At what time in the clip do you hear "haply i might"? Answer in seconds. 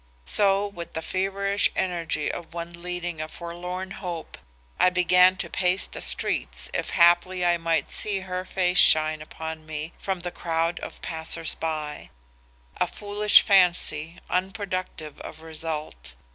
6.89-7.91